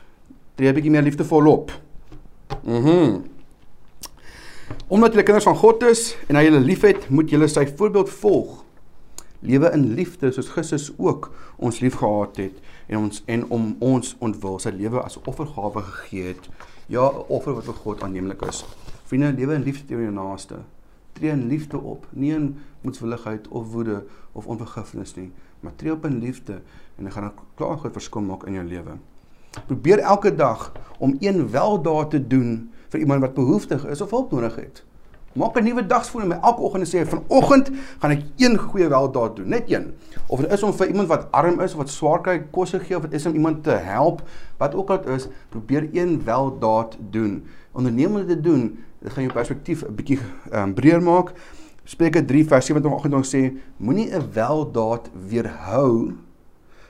[0.56, 1.72] tree 'n bietjie meer liefdevol op.
[2.66, 2.90] Mhm.
[2.90, 3.32] Mm
[4.88, 8.60] Omdat julle kinders van God is en hy julle liefhet, moet julle sy voorbeeld volg.
[9.44, 14.60] Lewe in liefde soos Christus ook ons liefgehad het en ons en om ons ontwil
[14.64, 16.50] sy lewe as offergawe gegee het.
[16.88, 18.66] Ja, 'n offer wat vir God aanneemlik is.
[19.04, 20.62] Vriende, lewe in liefde teenoor jou naaste.
[21.14, 26.06] Tree in liefde op, nie in moedswilligheid of woede of onvergifnis nie, maar tree op
[26.06, 26.54] in liefde
[26.98, 28.98] en dan gaan dit klaar goed verskil maak in jou lewe.
[29.68, 34.32] Probeer elke dag om een weldaad te doen vir iemand wat behoeftig is of hulp
[34.32, 34.84] nodig het.
[35.34, 39.48] Maak 'n nuwe dagsvoorneme elke oggend en sê vanoggend gaan ek een goeie weldaad doen,
[39.50, 39.94] net een.
[40.28, 42.80] Of dit is om vir iemand wat arm is of wat swaar kry kos te
[42.80, 44.22] gee of dit is om iemand te help,
[44.58, 47.46] wat ook al is, probeer een weldaad doen.
[47.74, 50.20] Dit te doen, dit gaan jou perspektief 'n bietjie
[50.54, 51.34] um, breër maak.
[51.84, 56.14] Spreuke 3 vers 27 sê moenie 'n weldaad weerhou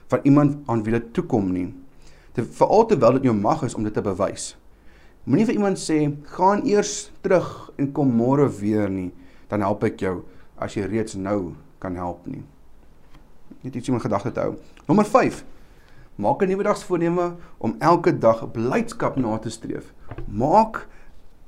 [0.08, 1.74] van iemand aan wie dit toekom nie.
[2.34, 4.58] Dit veral terwyl dit jou mag is om dit te bewys.
[5.24, 9.14] Moenie vir iemand sê gaan eers terug en kom môre weer nie,
[9.48, 10.24] dan help ek jou
[10.60, 12.44] as jy reeds nou kan help nie.
[13.64, 14.56] Net iets om in gedagte te hou.
[14.88, 15.46] Nommer 5.
[16.16, 19.94] Maak 'n nuwe dagsvoorneme om elke dag blydskap na te streef.
[20.28, 20.88] Maak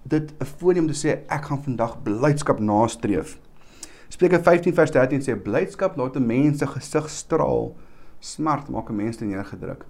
[0.04, 3.40] dit 'n voorneem te sê ek gaan vandag blydskap nastreef.
[4.10, 7.76] Spreuke 15 vers 13 sê blydskap laat 'n mens se gesig straal.
[8.20, 9.86] Smart maak 'n mens neergedruk.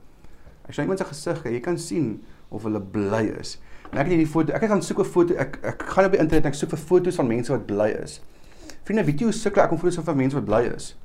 [0.67, 3.59] As jy iemand se gesig kyk, jy kan sien of hulle bly is.
[3.91, 6.19] En ek het hierdie foto, ek gaan soek 'n foto, ek ek gaan op die
[6.19, 8.21] internet en ek soek vir foto's van mense wat bly is.
[8.83, 10.95] Vriende, weet jy hoe sukkel ek om foto's van mense wat bly is?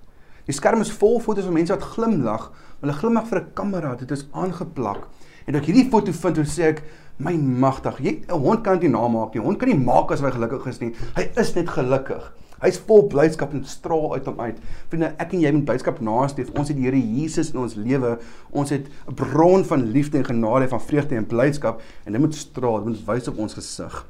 [0.46, 4.10] Die skerm is vol foto's van mense wat glimlag, hulle glimlag vir 'n kamera, dit
[4.10, 5.08] is aangeplak.
[5.46, 6.82] En ek hierdie foto vind en sê ek,
[7.20, 9.42] my magtig, jy 'n hond kan dit nie namaak nie.
[9.42, 10.94] Hond kan nie maak as hy gelukkig is nie.
[11.16, 12.32] Hy is net gelukkig.
[12.60, 14.56] Hy's vol blydskap en straal uit hom uit.
[14.92, 16.50] Vriende, ek en jy moet blydskap nastreef.
[16.60, 18.18] Ons het die Here Jesus in ons lewe.
[18.52, 22.34] Ons het 'n bron van liefde en genade, van vreugde en blydskap en dit moet
[22.34, 24.06] straal, dit moet wys op ons gesig.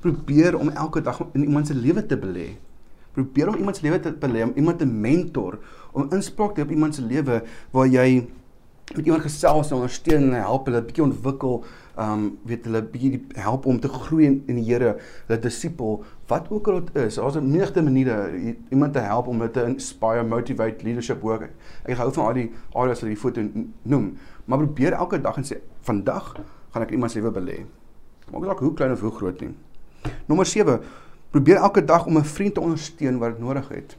[0.00, 2.56] Probeer om elke dag in iemand se lewe te belê.
[3.12, 5.58] Probeer om iemand se lewe te belê, om iemand te mentor,
[5.92, 8.26] om inspraak te hê op iemand se lewe waar jy
[8.96, 11.64] met iemand gesels en ondersteun en help hulle bietjie ontwikkel,
[12.02, 14.94] um weet hulle bietjie help om te groei in, in die Here,
[15.26, 17.18] hulle disipel, wat ook al dit is.
[17.20, 21.50] Daar's 'n menigte maniere iemand te help om hulle te inspire, motivate, leadership work.
[21.84, 23.42] Ek hou van al die areas wat die foto
[23.82, 26.36] noem, maar probeer elke dag en sê vandag
[26.70, 27.64] gaan ek iemand se lewe belê.
[28.30, 29.54] Maak dalk hoe klein of hoe groot nie.
[30.26, 30.80] Nommer 7
[31.32, 33.96] Probeer elke dag om 'n vriend te ondersteun wat dit nodig het.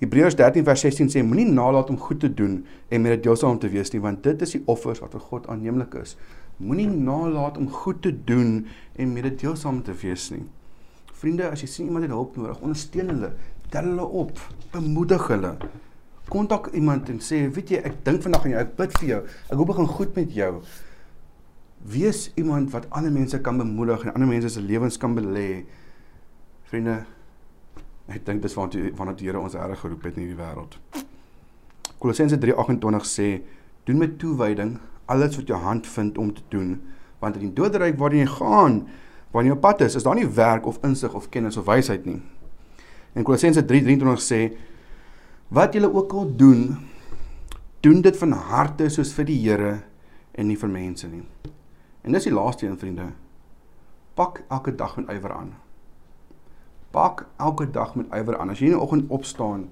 [0.00, 3.58] Hebreërs 13 vers 16 sê moenie nalat om goed te doen en met dit deelsaam
[3.60, 6.14] te wees nie want dit is die offers wat vir God aanneemlik is.
[6.56, 8.62] Moenie nalat om goed te doen
[8.96, 10.46] en met dit deelsaam te wees nie.
[11.20, 13.30] Vriende, as jy sien iemand het hulp nodig, ondersteun hulle,
[13.72, 14.40] tel hulle op,
[14.72, 15.52] bemoedig hulle.
[16.32, 19.20] Kontak iemand en sê, weet jy, ek dink vandag aan jou, ek bid vir jou.
[19.50, 20.50] Ek hoop dit gaan goed met jou.
[21.92, 25.66] Wees iemand wat ander mense kan bemoedig en ander mense se lewens kan belê.
[26.72, 27.02] Vriende,
[28.10, 30.76] ek dink dis waartoe waarna die Here ons reg geroep het in hierdie wêreld.
[32.00, 33.42] Kolossense 3:28 sê:
[33.84, 36.80] "Doen met toewyding alles wat jou hand vind om te doen,
[37.18, 38.88] want in die doderyk waarin jy gaan,
[39.30, 42.04] waarin jy op pad is, is daar nie werk of insig of kennis of wysheid
[42.06, 42.22] nie."
[43.14, 44.56] En Kolossense 3:23 sê:
[45.48, 46.76] "Wat julle ook al doen,
[47.80, 49.82] doen dit van harte soos vir die Here
[50.32, 51.22] en nie vir mense nie."
[52.02, 53.12] En dis die laaste een, vriende.
[54.14, 55.54] Pak elke dag met ywer aan.
[56.90, 58.50] Pak elke dag met ywer aan.
[58.50, 59.68] As jy in die oggend opstaan,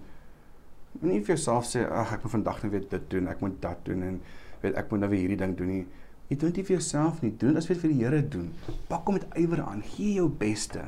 [1.01, 3.85] moenie vir jouself sê, "Ag, ek moet vandag net weer dit doen, ek moet dat
[3.85, 4.21] doen en
[4.61, 5.87] weet ek moet nou weer hierdie ding doen nie."
[6.29, 8.53] Jy doen dit vir jouself nie, doen dit as vir die Here doen.
[8.89, 9.83] Pak hom met ywer aan.
[9.83, 10.81] Gee jou beste.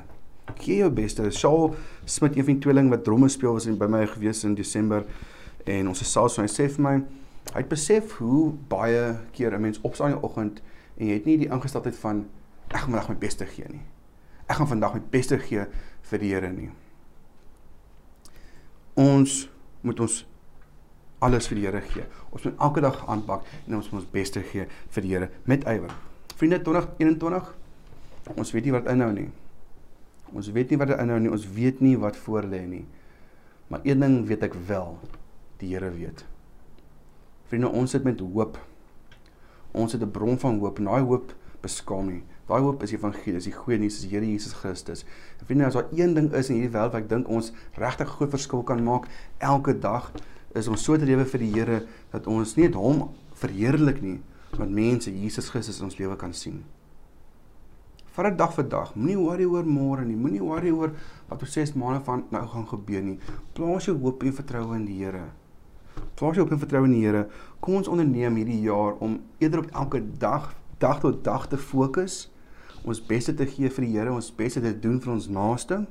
[0.58, 1.30] Gee jou beste.
[1.30, 5.04] Shaul Smit, een van die tweeling wat dromme speel was by my gewees in Desember
[5.64, 6.94] en ons is selfs so hy sê vir my,
[7.54, 10.62] hy het besef hoe baie keer 'n mens opstaan in die oggend
[10.98, 12.26] en jy het nie die ingesteldheid van
[12.68, 13.82] ek gaan vandag my beste gee nie.
[14.46, 15.66] Ek gaan vandag my beste gee
[16.10, 16.70] vir die Here nie.
[18.98, 19.46] Ons
[19.86, 20.24] moet ons
[21.24, 22.06] alles vir die Here gee.
[22.30, 25.66] Ons moet elke dag aanpak en ons moet ons beste gee vir die Here met
[25.70, 25.92] ywer.
[26.36, 27.56] Vriende 2021
[28.36, 29.28] ons weet nie wat inhou nie.
[30.30, 31.30] Ons weet nie wat dit inhou nie.
[31.32, 32.84] Ons weet nie wat voor lê nie.
[33.70, 34.96] Maar een ding weet ek wel,
[35.62, 36.24] die Here weet.
[37.50, 38.58] Vriende, ons sit met hoop.
[39.74, 42.22] Ons het 'n bron van hoop en daai hoop beskaam nie.
[42.50, 45.04] Daai hoop is die evangelie, is die goeie nuus, is die Here Jesus Christus.
[45.38, 48.10] En vriende, as daar een ding is in hierdie wêreld wat ek dink ons regtig
[48.16, 49.06] groot verskil kan maak
[49.38, 50.08] elke dag,
[50.58, 51.78] is om so te lewe vir die Here
[52.10, 53.04] dat ons nie net hom
[53.38, 54.16] verheerlik nie,
[54.58, 56.64] maar mense Jesus Christus in ons lewe kan sien.
[58.16, 58.90] Vat dit dag vir dag.
[58.98, 60.18] Moenie worry oor môre nie.
[60.18, 60.90] Moenie worry oor
[61.28, 63.16] wat oor 6 maande van nou gaan gebeur nie.
[63.54, 65.28] Plaas jou hoop en vertroue in die Here.
[66.18, 67.22] Plaas jou hoop en vertroue in die Here.
[67.62, 70.50] Kom ons onderneem hierdie jaar om eerder op elke dag,
[70.82, 72.24] dag tot dag te fokus,
[72.84, 75.82] ons beste te gee vir die Here, ons beste te doen vir ons naaste.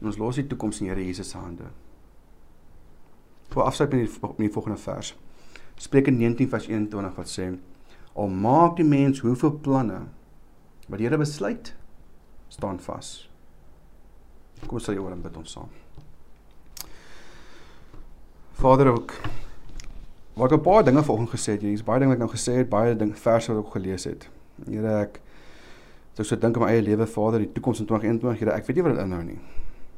[0.00, 1.70] En ons los die toekoms in Here Jesus se hande.
[3.52, 5.14] Voor afsluit met die, met die volgende vers.
[5.76, 7.52] Spreuke 19 vers 21 wat sê:
[8.14, 10.04] Al maak die mens hoeveel planne
[10.88, 11.74] wat die Here besluit,
[12.48, 13.14] staan vas.
[14.66, 15.72] Kom ons sal hier oor en bid ons saam.
[18.54, 19.12] Vader ook
[20.34, 21.62] wat 'n paar dinge vanoggend gesê het.
[21.62, 24.28] Hier's baie dinge wat ek nou gesê het, baie ding verse wat ek gelees het.
[24.66, 25.20] Here ek
[26.22, 28.76] ek so dink aan my eie lewe, Vader, die toekoms in 2021, Here, ek weet
[28.78, 29.38] nie wat dit inhou nie.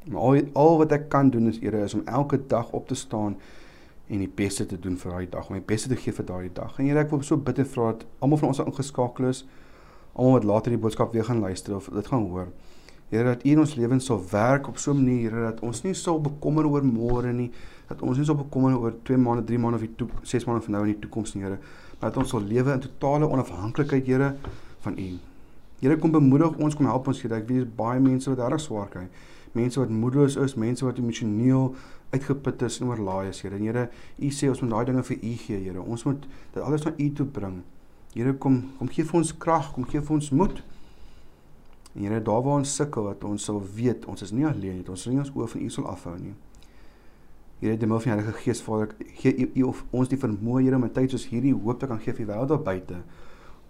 [0.07, 2.95] Maar al al wat ek kan doen is Here is om elke dag op te
[2.95, 3.37] staan
[4.09, 6.49] en die beste te doen vir daai dag, om die beste te gee vir daai
[6.55, 6.79] dag.
[6.79, 9.43] En Here, ek wil so bid en vra dat almal van ons ingeskakel is,
[10.15, 12.49] almal wat later die boodskap weer gaan luister of dit gaan hoor.
[13.11, 15.95] Here dat U in ons lewens sal werk op so 'n manier dat ons nie
[15.95, 17.51] sal bekommer oor môre nie,
[17.89, 20.73] dat ons nie sal bekommer oor 2 maande, 3 maande of die 6 maande van
[20.73, 21.59] nou in die toekoms nie, Here,
[22.01, 24.35] maar dat ons sal lewe in totale onafhanklikheid, Here,
[24.81, 25.36] van U.
[25.81, 27.37] Here kom bemoedig ons, kom help ons, Here.
[27.37, 29.07] Ek weet baie mense wat reg swaar kry.
[29.57, 31.75] Mense wat moedeloos is, mense wat emosioneel
[32.15, 33.57] uitgeput is en oorlaai is, Here.
[33.59, 35.83] En Here, U sê ons moet daai dinge vir U gee, Here.
[35.83, 37.61] Ons moet dit alles na U toe bring.
[38.15, 40.65] Here, kom kom gee vir ons krag, kom gee vir ons moed.
[41.93, 44.89] En Here, daar waar ons sukkel, dat ons sal weet ons is nie alleen nie.
[44.89, 46.35] Ons sal nie ons oë van U sal afhou nie.
[47.61, 50.89] Here, die middel van die Heilige Gees, Vader, gee U, ons die vermoë, Here, om
[50.89, 53.05] in tyd soos hierdie hoop te kan gee vir die wêreld daar buite.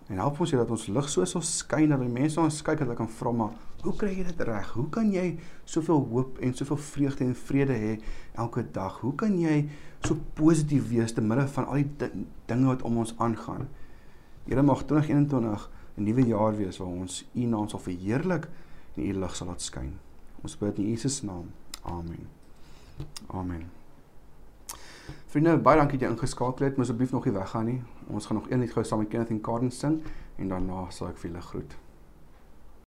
[0.07, 2.83] En help ons Here dat ons lig so sal skyn dat die mense ons kyk
[2.83, 4.71] en hulle kan vra maar, hoe kry jy dit reg?
[4.75, 5.27] Hoe kan jy
[5.69, 7.93] soveel hoop en soveel vreugde en vrede hê
[8.43, 9.01] elke dag?
[9.03, 9.65] Hoe kan jy
[10.07, 12.11] so positief wees te midde van al die
[12.51, 13.67] dinge wat om ons aangaan?
[14.47, 18.49] Here mag 2021 'n nuwe jaar wees waar ons U naam sal verheerlik
[18.97, 19.99] en U lig sal laat skyn.
[20.43, 21.51] Ons bid in Jesus naam.
[21.83, 22.29] Amen.
[23.27, 23.76] Amen.
[25.27, 26.77] Vriende, baie dankie dat jy ingeskakel het.
[26.77, 27.81] Moet asseblief nog nie weggaan nie.
[28.07, 29.99] Ons gaan nog een lied gou saam met Kenneth en Karen sing
[30.37, 31.75] en daarna sal ek vir julle groet.